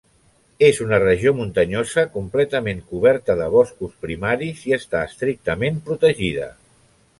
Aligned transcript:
És 0.67 0.77
una 0.85 0.97
regió 1.01 1.33
muntanyosa 1.41 2.05
completament 2.15 2.81
coberta 2.95 3.37
de 3.43 3.51
boscos 3.57 3.93
primaris, 4.07 4.67
i 4.71 4.77
està 4.81 5.05
estrictament 5.11 5.81
protegida. 5.91 6.53